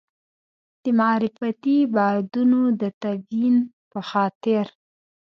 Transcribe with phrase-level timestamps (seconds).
[0.81, 3.55] د معرفتي بعدونو د تبیین
[3.91, 4.65] په خاطر.